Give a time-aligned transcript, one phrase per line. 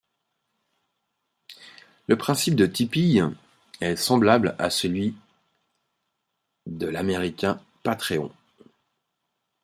[2.07, 3.21] Le principe de Tipeee
[3.81, 5.15] est semblable à celui
[6.65, 8.31] de l'américain Patreon.